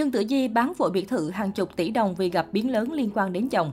Trương 0.00 0.10
Tử 0.10 0.24
Di 0.28 0.48
bán 0.48 0.72
vội 0.78 0.90
biệt 0.90 1.08
thự 1.08 1.30
hàng 1.30 1.52
chục 1.52 1.76
tỷ 1.76 1.90
đồng 1.90 2.14
vì 2.14 2.30
gặp 2.30 2.46
biến 2.52 2.70
lớn 2.70 2.92
liên 2.92 3.10
quan 3.14 3.32
đến 3.32 3.48
chồng. 3.48 3.72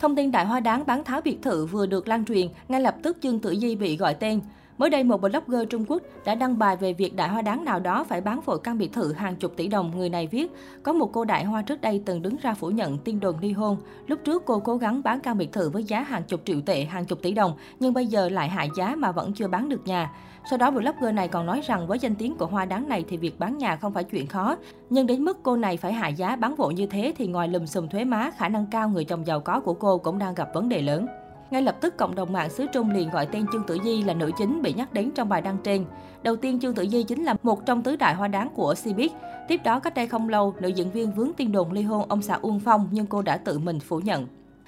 Thông 0.00 0.16
tin 0.16 0.30
đại 0.30 0.46
hoa 0.46 0.60
đáng 0.60 0.86
bán 0.86 1.04
tháo 1.04 1.20
biệt 1.20 1.38
thự 1.42 1.66
vừa 1.66 1.86
được 1.86 2.08
lan 2.08 2.24
truyền, 2.24 2.48
ngay 2.68 2.80
lập 2.80 2.96
tức 3.02 3.16
Trương 3.20 3.38
Tử 3.38 3.54
Di 3.60 3.76
bị 3.76 3.96
gọi 3.96 4.14
tên. 4.14 4.40
Mới 4.78 4.90
đây, 4.90 5.04
một 5.04 5.20
blogger 5.20 5.68
Trung 5.70 5.84
Quốc 5.88 6.02
đã 6.24 6.34
đăng 6.34 6.58
bài 6.58 6.76
về 6.76 6.92
việc 6.92 7.16
đại 7.16 7.28
hoa 7.28 7.42
đáng 7.42 7.64
nào 7.64 7.80
đó 7.80 8.04
phải 8.04 8.20
bán 8.20 8.40
vội 8.40 8.58
căn 8.64 8.78
biệt 8.78 8.92
thự 8.92 9.12
hàng 9.12 9.36
chục 9.36 9.56
tỷ 9.56 9.68
đồng. 9.68 9.92
Người 9.96 10.08
này 10.08 10.26
viết, 10.26 10.52
có 10.82 10.92
một 10.92 11.10
cô 11.12 11.24
đại 11.24 11.44
hoa 11.44 11.62
trước 11.62 11.80
đây 11.80 12.02
từng 12.04 12.22
đứng 12.22 12.36
ra 12.42 12.54
phủ 12.54 12.68
nhận 12.68 12.98
tin 12.98 13.20
đồn 13.20 13.38
ly 13.40 13.52
hôn. 13.52 13.76
Lúc 14.06 14.18
trước 14.24 14.42
cô 14.46 14.58
cố 14.58 14.76
gắng 14.76 15.02
bán 15.02 15.20
căn 15.20 15.38
biệt 15.38 15.52
thự 15.52 15.70
với 15.70 15.84
giá 15.84 16.00
hàng 16.02 16.22
chục 16.22 16.40
triệu 16.44 16.60
tệ, 16.60 16.84
hàng 16.84 17.04
chục 17.04 17.22
tỷ 17.22 17.32
đồng, 17.32 17.56
nhưng 17.80 17.92
bây 17.92 18.06
giờ 18.06 18.28
lại 18.28 18.48
hạ 18.48 18.66
giá 18.76 18.94
mà 18.96 19.12
vẫn 19.12 19.32
chưa 19.32 19.48
bán 19.48 19.68
được 19.68 19.86
nhà. 19.86 20.10
Sau 20.50 20.58
đó, 20.58 20.70
blogger 20.70 21.14
này 21.14 21.28
còn 21.28 21.46
nói 21.46 21.60
rằng 21.64 21.86
với 21.86 21.98
danh 21.98 22.14
tiếng 22.14 22.36
của 22.36 22.46
hoa 22.46 22.64
đáng 22.64 22.88
này 22.88 23.04
thì 23.08 23.16
việc 23.16 23.38
bán 23.38 23.58
nhà 23.58 23.76
không 23.76 23.92
phải 23.92 24.04
chuyện 24.04 24.26
khó. 24.26 24.56
Nhưng 24.90 25.06
đến 25.06 25.24
mức 25.24 25.38
cô 25.42 25.56
này 25.56 25.76
phải 25.76 25.92
hạ 25.92 26.08
giá 26.08 26.36
bán 26.36 26.54
vội 26.54 26.74
như 26.74 26.86
thế 26.86 27.12
thì 27.16 27.26
ngoài 27.26 27.48
lùm 27.48 27.64
xùm 27.64 27.88
thuế 27.88 28.04
má, 28.04 28.30
khả 28.36 28.48
năng 28.48 28.66
cao 28.70 28.88
người 28.88 29.04
chồng 29.04 29.26
giàu 29.26 29.40
có 29.40 29.60
của 29.60 29.74
cô 29.74 29.98
cũng 29.98 30.18
đang 30.18 30.34
gặp 30.34 30.48
vấn 30.54 30.68
đề 30.68 30.82
lớn. 30.82 31.06
Ngay 31.52 31.62
lập 31.62 31.76
tức, 31.80 31.96
cộng 31.96 32.14
đồng 32.14 32.32
mạng 32.32 32.50
xứ 32.50 32.66
Trung 32.72 32.90
liền 32.90 33.10
gọi 33.10 33.26
tên 33.26 33.46
Trương 33.52 33.62
Tử 33.66 33.78
Di 33.84 34.02
là 34.02 34.14
nữ 34.14 34.30
chính 34.38 34.62
bị 34.62 34.72
nhắc 34.72 34.92
đến 34.92 35.10
trong 35.10 35.28
bài 35.28 35.40
đăng 35.40 35.56
trên. 35.64 35.84
Đầu 36.22 36.36
tiên, 36.36 36.60
Trương 36.60 36.74
Tử 36.74 36.86
Di 36.88 37.02
chính 37.02 37.24
là 37.24 37.34
một 37.42 37.66
trong 37.66 37.82
tứ 37.82 37.96
đại 37.96 38.14
hoa 38.14 38.28
đáng 38.28 38.48
của 38.54 38.74
Cbiz. 38.74 39.08
Tiếp 39.48 39.60
đó, 39.64 39.80
cách 39.80 39.94
đây 39.94 40.06
không 40.06 40.28
lâu, 40.28 40.54
nữ 40.60 40.68
diễn 40.68 40.90
viên 40.90 41.12
vướng 41.12 41.32
tin 41.36 41.52
đồn 41.52 41.72
ly 41.72 41.82
hôn 41.82 42.08
ông 42.08 42.22
xã 42.22 42.34
Uông 42.42 42.60
Phong 42.60 42.88
nhưng 42.90 43.06
cô 43.06 43.22
đã 43.22 43.36
tự 43.36 43.58
mình 43.58 43.80
phủ 43.80 44.00
nhận. 44.00 44.26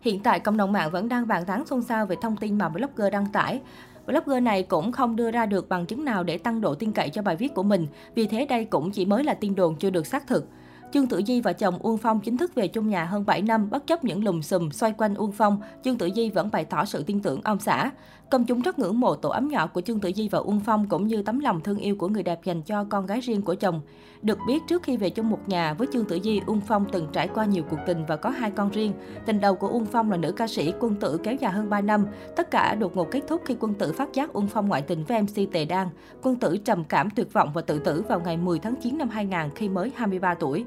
Hiện 0.00 0.20
tại, 0.20 0.40
cộng 0.40 0.56
đồng 0.56 0.72
mạng 0.72 0.90
vẫn 0.90 1.08
đang 1.08 1.26
bàn 1.26 1.44
tán 1.44 1.66
xôn 1.66 1.82
xao 1.82 2.06
về 2.06 2.16
thông 2.22 2.36
tin 2.36 2.58
mà 2.58 2.68
blogger 2.68 3.12
đăng 3.12 3.26
tải. 3.26 3.60
Blogger 4.06 4.42
này 4.42 4.62
cũng 4.62 4.92
không 4.92 5.16
đưa 5.16 5.30
ra 5.30 5.46
được 5.46 5.68
bằng 5.68 5.86
chứng 5.86 6.04
nào 6.04 6.24
để 6.24 6.38
tăng 6.38 6.60
độ 6.60 6.74
tin 6.74 6.92
cậy 6.92 7.08
cho 7.08 7.22
bài 7.22 7.36
viết 7.36 7.54
của 7.54 7.62
mình, 7.62 7.86
vì 8.14 8.26
thế 8.26 8.46
đây 8.46 8.64
cũng 8.64 8.90
chỉ 8.90 9.04
mới 9.04 9.24
là 9.24 9.34
tin 9.34 9.54
đồn 9.54 9.76
chưa 9.76 9.90
được 9.90 10.06
xác 10.06 10.26
thực. 10.26 10.48
Trương 10.92 11.06
Tử 11.06 11.22
Di 11.26 11.40
và 11.40 11.52
chồng 11.52 11.78
Uông 11.78 11.98
Phong 11.98 12.20
chính 12.20 12.36
thức 12.36 12.54
về 12.54 12.68
chung 12.68 12.88
nhà 12.88 13.04
hơn 13.04 13.26
7 13.26 13.42
năm, 13.42 13.70
bất 13.70 13.86
chấp 13.86 14.04
những 14.04 14.24
lùm 14.24 14.40
xùm 14.40 14.70
xoay 14.70 14.92
quanh 14.92 15.14
Uông 15.14 15.32
Phong, 15.32 15.60
Trương 15.84 15.98
Tử 15.98 16.10
Di 16.14 16.30
vẫn 16.30 16.50
bày 16.52 16.64
tỏ 16.64 16.84
sự 16.84 17.02
tin 17.02 17.20
tưởng 17.20 17.40
ông 17.44 17.60
xã. 17.60 17.90
Công 18.30 18.44
chúng 18.44 18.62
rất 18.62 18.78
ngưỡng 18.78 19.00
mộ 19.00 19.14
tổ 19.14 19.28
ấm 19.28 19.48
nhỏ 19.48 19.66
của 19.66 19.80
Trương 19.80 20.00
Tử 20.00 20.12
Di 20.16 20.28
và 20.28 20.38
Uông 20.38 20.60
Phong 20.60 20.88
cũng 20.88 21.06
như 21.06 21.22
tấm 21.22 21.38
lòng 21.38 21.60
thương 21.60 21.78
yêu 21.78 21.96
của 21.96 22.08
người 22.08 22.22
đẹp 22.22 22.40
dành 22.44 22.62
cho 22.62 22.84
con 22.84 23.06
gái 23.06 23.20
riêng 23.20 23.42
của 23.42 23.54
chồng. 23.54 23.80
Được 24.22 24.38
biết 24.46 24.62
trước 24.68 24.82
khi 24.82 24.96
về 24.96 25.10
chung 25.10 25.30
một 25.30 25.38
nhà 25.46 25.74
với 25.74 25.88
Trương 25.92 26.04
Tử 26.04 26.18
Di, 26.24 26.40
Uông 26.46 26.60
Phong 26.60 26.84
từng 26.92 27.08
trải 27.12 27.28
qua 27.28 27.44
nhiều 27.44 27.64
cuộc 27.70 27.78
tình 27.86 28.04
và 28.06 28.16
có 28.16 28.30
hai 28.30 28.50
con 28.50 28.70
riêng. 28.70 28.92
Tình 29.26 29.40
đầu 29.40 29.54
của 29.54 29.68
Uông 29.68 29.86
Phong 29.86 30.10
là 30.10 30.16
nữ 30.16 30.32
ca 30.32 30.46
sĩ 30.46 30.72
Quân 30.80 30.94
Tử 30.94 31.20
kéo 31.22 31.34
dài 31.34 31.52
hơn 31.52 31.70
3 31.70 31.80
năm. 31.80 32.06
Tất 32.36 32.50
cả 32.50 32.74
đột 32.74 32.96
ngột 32.96 33.10
kết 33.10 33.20
thúc 33.28 33.42
khi 33.44 33.56
Quân 33.60 33.74
Tử 33.74 33.92
phát 33.92 34.12
giác 34.12 34.32
Uông 34.32 34.46
Phong 34.46 34.68
ngoại 34.68 34.82
tình 34.82 35.04
với 35.04 35.22
MC 35.22 35.52
Tề 35.52 35.64
Đan. 35.64 35.88
Quân 36.22 36.36
Tử 36.36 36.56
trầm 36.56 36.84
cảm 36.84 37.10
tuyệt 37.10 37.32
vọng 37.32 37.50
và 37.54 37.62
tự 37.62 37.78
tử 37.78 38.02
vào 38.08 38.20
ngày 38.20 38.36
10 38.36 38.58
tháng 38.58 38.76
9 38.76 38.98
năm 38.98 39.08
2000 39.08 39.50
khi 39.54 39.68
mới 39.68 39.92
23 39.96 40.34
tuổi. 40.34 40.66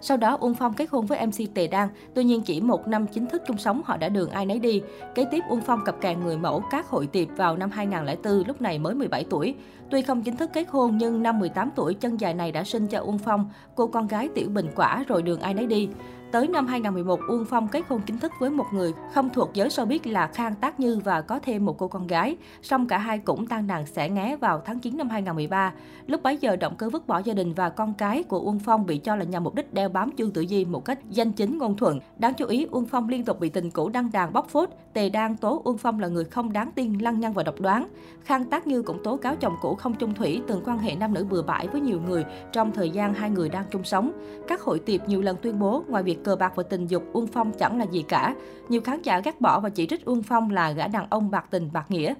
Sau 0.00 0.16
đó, 0.16 0.36
Uông 0.40 0.54
Phong 0.54 0.74
kết 0.74 0.90
hôn 0.90 1.06
với 1.06 1.26
MC 1.26 1.54
Tề 1.54 1.66
Đan. 1.66 1.88
Tuy 2.14 2.24
nhiên, 2.24 2.42
chỉ 2.42 2.60
một 2.60 2.88
năm 2.88 3.06
chính 3.06 3.26
thức 3.26 3.42
chung 3.46 3.58
sống 3.58 3.82
họ 3.84 3.96
đã 3.96 4.08
đường 4.08 4.30
ai 4.30 4.46
nấy 4.46 4.58
đi. 4.58 4.82
Kế 5.14 5.24
tiếp, 5.30 5.44
Uông 5.48 5.60
Phong 5.60 5.84
cặp 5.84 5.94
càng 6.00 6.20
người 6.20 6.36
mẫu 6.36 6.62
các 6.70 6.88
hội 6.88 7.06
tiệp 7.06 7.28
vào 7.36 7.56
năm 7.56 7.70
2004, 7.70 8.46
lúc 8.46 8.62
này 8.62 8.78
mới 8.78 8.94
17 8.94 9.24
tuổi. 9.30 9.54
Tuy 9.90 10.02
không 10.02 10.22
chính 10.22 10.36
thức 10.36 10.50
kết 10.52 10.68
hôn, 10.68 10.98
nhưng 10.98 11.22
năm 11.22 11.38
18 11.38 11.70
tuổi, 11.76 11.94
chân 11.94 12.20
dài 12.20 12.34
này 12.34 12.52
đã 12.52 12.64
sinh 12.64 12.86
cho 12.86 13.00
Uông 13.00 13.18
Phong, 13.18 13.50
cô 13.74 13.86
con 13.86 14.06
gái 14.06 14.28
Tiểu 14.34 14.48
Bình 14.48 14.66
Quả 14.76 15.04
rồi 15.08 15.22
đường 15.22 15.40
ai 15.40 15.54
nấy 15.54 15.66
đi. 15.66 15.88
Tới 16.32 16.48
năm 16.48 16.66
2011, 16.66 17.20
Uông 17.28 17.44
Phong 17.44 17.68
kết 17.68 17.82
hôn 17.88 18.00
chính 18.06 18.18
thức 18.18 18.32
với 18.38 18.50
một 18.50 18.66
người 18.72 18.92
không 19.14 19.30
thuộc 19.30 19.50
giới 19.54 19.68
showbiz 19.68 19.98
là 20.04 20.26
Khang 20.26 20.54
Tác 20.54 20.80
Như 20.80 21.00
và 21.04 21.20
có 21.20 21.38
thêm 21.38 21.66
một 21.66 21.78
cô 21.78 21.88
con 21.88 22.06
gái. 22.06 22.36
Song 22.62 22.86
cả 22.86 22.98
hai 22.98 23.18
cũng 23.18 23.46
tan 23.46 23.66
đàn 23.66 23.86
sẽ 23.86 24.08
ngé 24.08 24.36
vào 24.36 24.62
tháng 24.64 24.78
9 24.78 24.96
năm 24.96 25.08
2013. 25.08 25.72
Lúc 26.06 26.22
bấy 26.22 26.36
giờ, 26.36 26.56
động 26.56 26.74
cơ 26.76 26.90
vứt 26.90 27.06
bỏ 27.06 27.18
gia 27.24 27.34
đình 27.34 27.54
và 27.54 27.68
con 27.68 27.94
cái 27.94 28.22
của 28.22 28.38
Uông 28.38 28.58
Phong 28.58 28.86
bị 28.86 28.98
cho 28.98 29.16
là 29.16 29.24
nhằm 29.24 29.44
mục 29.44 29.54
đích 29.54 29.74
đeo 29.74 29.88
bám 29.88 30.10
Trương 30.16 30.30
Tử 30.30 30.46
Di 30.48 30.64
một 30.64 30.84
cách 30.84 30.98
danh 31.10 31.32
chính 31.32 31.58
ngôn 31.58 31.76
thuận. 31.76 32.00
Đáng 32.18 32.34
chú 32.34 32.46
ý, 32.46 32.66
Uông 32.70 32.86
Phong 32.86 33.08
liên 33.08 33.24
tục 33.24 33.40
bị 33.40 33.48
tình 33.48 33.70
cũ 33.70 33.88
đăng 33.88 34.12
đàn 34.12 34.32
bóc 34.32 34.48
phốt. 34.48 34.68
Tề 34.92 35.08
đang 35.08 35.36
tố 35.36 35.62
Uông 35.64 35.78
Phong 35.78 36.00
là 36.00 36.08
người 36.08 36.24
không 36.24 36.52
đáng 36.52 36.72
tin, 36.74 36.98
lăng 36.98 37.20
nhăng 37.20 37.32
và 37.32 37.42
độc 37.42 37.60
đoán. 37.60 37.88
Khang 38.24 38.44
Tác 38.44 38.66
Như 38.66 38.82
cũng 38.82 39.02
tố 39.04 39.16
cáo 39.16 39.36
chồng 39.36 39.56
cũ 39.62 39.74
không 39.74 39.94
chung 39.94 40.14
thủy, 40.14 40.42
từng 40.46 40.62
quan 40.64 40.78
hệ 40.78 40.94
nam 40.94 41.14
nữ 41.14 41.26
bừa 41.30 41.42
bãi 41.42 41.68
với 41.68 41.80
nhiều 41.80 42.00
người 42.08 42.24
trong 42.52 42.72
thời 42.72 42.90
gian 42.90 43.14
hai 43.14 43.30
người 43.30 43.48
đang 43.48 43.64
chung 43.70 43.84
sống. 43.84 44.12
Các 44.48 44.60
hội 44.60 44.78
tiệp 44.78 45.08
nhiều 45.08 45.22
lần 45.22 45.36
tuyên 45.42 45.58
bố 45.58 45.84
ngoài 45.88 46.02
việc 46.02 46.19
cờ 46.24 46.36
bạc 46.36 46.52
và 46.56 46.62
tình 46.62 46.86
dục, 46.86 47.02
Uông 47.12 47.26
Phong 47.26 47.52
chẳng 47.52 47.78
là 47.78 47.84
gì 47.84 48.02
cả. 48.02 48.34
Nhiều 48.68 48.80
khán 48.80 49.02
giả 49.02 49.20
ghét 49.20 49.40
bỏ 49.40 49.60
và 49.60 49.68
chỉ 49.68 49.86
trích 49.86 50.04
Uông 50.04 50.22
Phong 50.22 50.50
là 50.50 50.72
gã 50.72 50.88
đàn 50.88 51.06
ông 51.10 51.30
bạc 51.30 51.46
tình 51.50 51.68
bạc 51.72 51.90
nghĩa. 51.90 52.14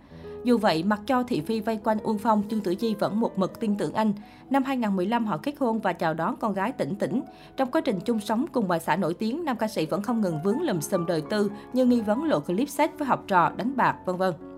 Dù 0.45 0.59
vậy, 0.59 0.83
mặc 0.83 1.01
cho 1.07 1.23
thị 1.23 1.41
phi 1.41 1.61
vây 1.61 1.79
quanh 1.85 1.99
Uông 2.03 2.19
Phong, 2.19 2.43
Trương 2.51 2.61
Tử 2.61 2.75
Di 2.79 2.95
vẫn 2.95 3.21
một 3.21 3.39
mực 3.39 3.61
tin 3.61 3.77
tưởng 3.77 3.93
anh. 3.93 4.13
Năm 4.51 4.65
2015 4.65 5.27
họ 5.27 5.37
kết 5.37 5.55
hôn 5.59 5.81
và 5.81 5.93
chào 5.93 6.15
đón 6.15 6.37
con 6.37 6.55
gái 6.55 6.73
tỉnh 6.73 6.95
tỉnh. 6.95 7.23
Trong 7.57 7.71
quá 7.71 7.81
trình 7.81 7.99
chung 8.05 8.21
sống 8.21 8.47
cùng 8.53 8.69
bà 8.69 8.79
xã 8.79 8.97
nổi 8.97 9.15
tiếng, 9.15 9.45
nam 9.45 9.57
ca 9.57 9.69
sĩ 9.69 9.87
vẫn 9.87 10.03
không 10.03 10.21
ngừng 10.21 10.39
vướng 10.45 10.63
lùm 10.63 10.81
xùm 10.81 11.07
đời 11.07 11.23
tư 11.31 11.51
như 11.73 11.85
nghi 11.85 12.01
vấn 12.01 12.25
lộ 12.25 12.41
clip 12.41 12.69
sex 12.69 12.91
với 12.99 13.09
học 13.09 13.25
trò, 13.27 13.51
đánh 13.57 13.77
bạc, 13.77 13.97
vân 14.07 14.17
vân. 14.17 14.50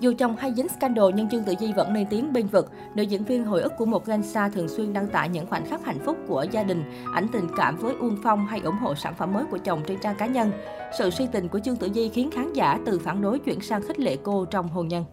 Dù 0.00 0.12
chồng 0.18 0.36
hay 0.36 0.52
dính 0.54 0.68
scandal 0.68 1.04
nhưng 1.14 1.28
Trương 1.28 1.44
Tử 1.44 1.54
Di 1.60 1.72
vẫn 1.72 1.94
lên 1.94 2.06
tiếng 2.10 2.32
bên 2.32 2.46
vực. 2.46 2.70
Nữ 2.94 3.02
diễn 3.02 3.24
viên 3.24 3.44
hồi 3.44 3.62
ức 3.62 3.72
của 3.78 3.86
một 3.86 4.06
Gansa 4.06 4.48
thường 4.48 4.68
xuyên 4.68 4.92
đăng 4.92 5.08
tải 5.08 5.28
những 5.28 5.46
khoảnh 5.46 5.66
khắc 5.66 5.84
hạnh 5.84 5.98
phúc 6.04 6.16
của 6.28 6.46
gia 6.50 6.62
đình, 6.62 6.84
ảnh 7.14 7.26
tình 7.32 7.46
cảm 7.56 7.76
với 7.76 7.94
Uông 8.00 8.16
Phong 8.22 8.46
hay 8.46 8.60
ủng 8.60 8.78
hộ 8.80 8.94
sản 8.94 9.14
phẩm 9.18 9.32
mới 9.32 9.44
của 9.50 9.58
chồng 9.58 9.82
trên 9.86 9.98
trang 10.00 10.16
cá 10.18 10.26
nhân. 10.26 10.52
Sự 10.98 11.10
suy 11.10 11.26
tình 11.32 11.48
của 11.48 11.58
Trương 11.58 11.76
Tử 11.76 11.88
Di 11.94 12.08
khiến 12.08 12.30
khán 12.30 12.52
giả 12.52 12.78
từ 12.86 12.98
phản 12.98 13.22
đối 13.22 13.38
chuyển 13.38 13.60
sang 13.60 13.82
khích 13.82 14.00
lệ 14.00 14.16
cô 14.22 14.44
trong 14.44 14.68
hôn 14.68 14.88
nhân. 14.88 15.04